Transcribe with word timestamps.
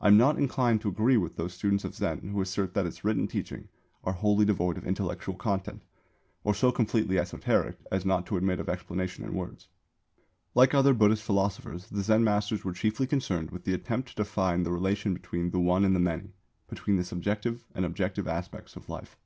I 0.00 0.08
am 0.08 0.16
not 0.16 0.38
inclined 0.38 0.80
to 0.80 0.88
agree 0.88 1.18
with 1.18 1.36
those 1.36 1.52
students 1.52 1.84
of 1.84 1.94
Zen 1.94 2.20
who 2.30 2.40
assert 2.40 2.72
that 2.72 2.86
its 2.86 3.04
written 3.04 3.28
teaching 3.28 3.68
are 4.02 4.14
wholly 4.14 4.46
devoid 4.46 4.78
of 4.78 4.86
intellectual 4.86 5.34
content 5.34 5.82
or 6.42 6.54
so 6.54 6.72
completely 6.72 7.18
esoteric 7.18 7.76
as 7.90 8.06
not 8.06 8.24
to 8.28 8.38
admit 8.38 8.60
of 8.60 8.70
explanation 8.70 9.24
in 9.26 9.34
words. 9.34 9.68
Like 10.54 10.72
other 10.72 10.94
Buddhist 10.94 11.22
philosophers 11.22 11.86
the 11.90 12.00
Zen 12.02 12.24
masters 12.24 12.64
were 12.64 12.72
chiefly 12.72 13.06
concerned 13.06 13.50
with 13.50 13.64
the 13.64 13.74
attempt 13.74 14.08
to 14.08 14.14
define 14.14 14.62
the 14.62 14.72
relation 14.72 15.12
between 15.12 15.50
the 15.50 15.60
One 15.60 15.84
and 15.84 15.94
the 15.94 16.00
Many, 16.00 16.32
between 16.66 16.96
the 16.96 17.04
subjective 17.04 17.66
and 17.74 17.84
objective 17.84 18.26
aspects 18.26 18.74
of 18.74 18.88
life. 18.88 19.18